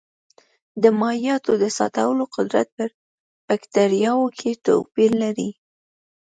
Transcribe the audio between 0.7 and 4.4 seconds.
د مایعاتو د ساتلو قدرت په بکټریاوو